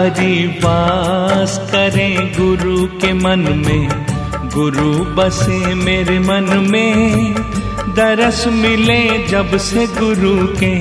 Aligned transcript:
हरि 0.00 0.60
वास 0.64 1.68
करें 1.68 2.32
गुरु 2.32 2.86
के 2.86 3.12
मन 3.12 3.38
में। 3.38 4.06
गुरु 4.54 5.04
बसे 5.04 5.74
मेरे 5.74 6.18
मन 6.18 6.68
में। 6.70 7.34
दरस 7.94 8.44
मिले 8.46 9.26
जब 9.26 9.56
से 9.56 9.86
गुरु 9.86 10.46
के 10.46 10.72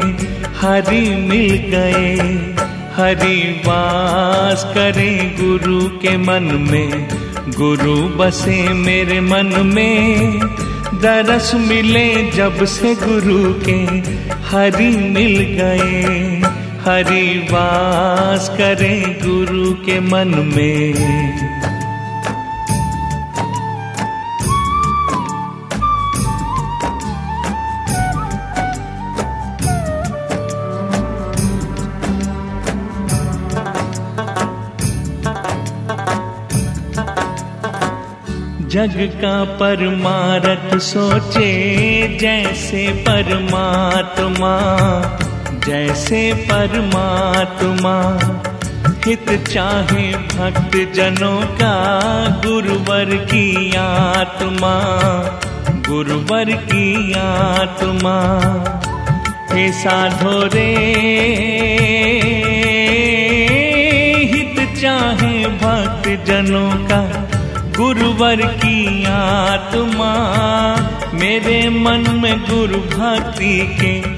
हरि 0.59 1.15
मिल 1.15 1.57
गए। 1.57 2.15
हरि 2.95 3.61
वास 3.65 4.63
करें 4.63 5.35
गुरु 5.35 5.81
के 5.81 6.17
मन 6.17 6.67
में। 6.71 7.07
गुरु 7.49 7.95
बसे 7.95 8.73
मेरे 8.73 9.21
मन 9.21 9.71
में। 9.75 10.39
दरस 10.93 11.51
मिले 11.55 12.31
जब 12.31 12.65
से 12.65 12.95
गुरु 12.95 13.53
के 13.53 14.09
हरि 14.47 14.97
मिल 14.97 15.39
गए। 15.39 16.58
हरि 16.79 17.47
वास 17.51 18.49
करें 18.49 19.19
गुरु 19.19 19.73
के 19.85 19.99
मन 19.99 20.27
में। 20.55 20.93
जग 38.69 38.95
का 39.21 39.43
परमारथ 39.43 40.77
सोचे 40.79 41.47
जैसे 42.17 42.87
परमात्मा। 43.07 44.55
जैसे 45.69 46.33
परमात्मा, 46.33 48.19
हित 49.05 49.47
चाहे 49.47 50.11
भक्त 50.11 50.93
जनों 50.93 51.41
का 51.41 51.75
गुरुवर 52.45 53.05
की 53.05 53.75
आत्मा, 53.75 54.73
गुरुवर 55.89 56.45
की 56.51 57.13
आत्मा। 57.13 58.17
हे 59.51 59.71
साधो 59.71 60.43
रे, 60.43 60.75
हित 64.33 64.81
चाहे 64.81 65.47
भक्त 65.47 66.25
जनों 66.25 66.71
का 66.71 67.29
गुरुवर 67.77 68.35
की 68.35 69.03
आत्मा, 69.03 70.13
मेरे 71.13 71.69
मन 71.69 72.19
में 72.23 72.39
गुरु 72.39 72.79
भक्ति 72.79 73.77
के 73.81 74.08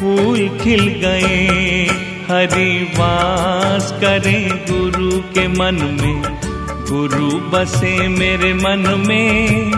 फूल 0.00 0.58
खिल 0.62 0.88
गए। 0.88 1.86
हरि 2.30 2.92
वास 2.98 3.92
करें 3.92 4.48
गुरु 4.50 5.10
के 5.10 5.48
मन 5.48 5.98
में। 6.00 6.22
गुरु 6.90 7.30
बसे 7.30 8.08
मेरे 8.08 8.54
मन 8.54 9.04
में। 9.06 9.70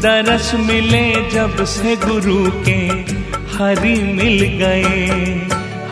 दरस 0.00 0.52
मिले 0.54 1.30
जब 1.30 1.64
से 1.64 1.96
गुरु 1.96 2.50
के 2.68 3.16
हरि 3.56 4.02
मिल 4.02 4.44
गए। 4.44 5.06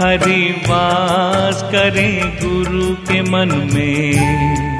हरि 0.03 0.63
वास 0.69 1.63
करें 1.63 2.39
गुरु 2.43 2.95
के 2.95 3.23
मन 3.23 3.71
में। 3.75 4.74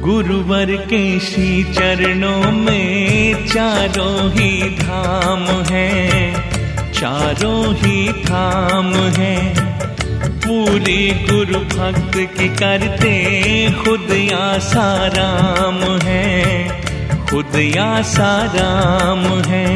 गुरुवर 0.00 0.70
के 0.90 1.20
श्री 1.20 1.64
चरणों 1.64 2.50
में 2.52 3.46
चारों 3.46 4.30
ही 4.30 4.60
धाम 4.76 5.42
है, 5.70 6.32
चारों 6.92 7.74
ही 7.74 8.08
धाम 8.22 8.88
है। 9.16 9.36
पूरी 10.40 11.10
गुरु 11.26 11.60
भक्त 11.66 12.16
की 12.38 12.48
करते 12.56 13.12
खुद 13.74 14.10
या 14.12 14.58
साराम 14.58 15.78
है, 16.02 16.68
खुद 17.26 17.60
या 17.76 17.90
साराम 18.02 19.26
है। 19.42 19.68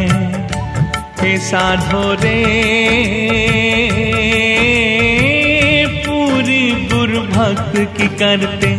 हे 1.21 1.37
साधो 1.39 2.13
रे, 2.15 2.41
पूरी 6.07 6.71
गुरु 6.89 7.21
भक्त 7.29 7.77
की 7.97 8.09
करते 8.17 8.73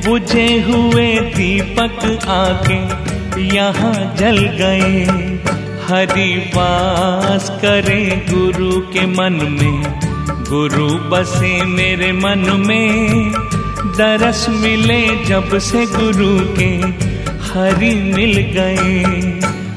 बुझे 0.07 0.47
हुए 0.61 1.21
दीपक 1.21 2.27
आके 2.29 2.79
यहाँ 3.57 4.15
जल 4.17 4.39
गए। 4.61 5.05
हरि 5.85 6.53
वास 6.55 7.51
करे 7.63 8.27
गुरु 8.31 8.81
के 8.81 9.07
मन 9.07 9.39
में, 9.61 9.83
गुरु 10.49 10.89
बसे 11.11 11.65
मेरे 11.65 12.13
मन 12.13 12.65
में। 12.67 13.33
दरस 13.99 14.47
मिले 14.49 15.25
जब 15.25 15.59
से 15.59 15.87
गुरु 15.87 16.39
के 16.59 16.73
हरि 17.49 17.95
मिल 18.17 18.35
गए। 18.57 18.99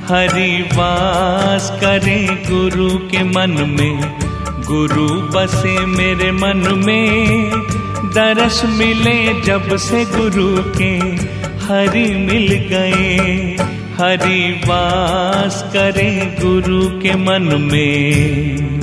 हरि 0.10 0.52
वास 0.74 1.70
करे 1.82 2.20
गुरु 2.50 2.90
के 2.90 3.24
मन 3.24 3.56
में 3.80 4.29
गुरु 4.72 5.08
बसे 5.08 5.86
मेरे 5.86 6.32
मन 6.32 6.84
में। 6.86 7.52
दरस 8.14 8.62
मिले 8.66 9.42
जब 9.42 9.76
से 9.76 10.06
गुरु 10.06 10.64
के 10.78 10.92
हरि 11.66 12.16
मिल 12.16 12.54
गए। 12.54 13.18
हरि 13.98 14.62
वास 14.68 15.70
करे 15.74 16.38
गुरु 16.42 17.00
के 17.00 17.16
मन 17.16 17.70
में। 17.72 18.79